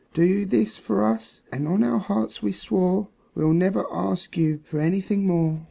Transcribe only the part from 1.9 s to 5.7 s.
hearts we swore We'll never ask you for anything more."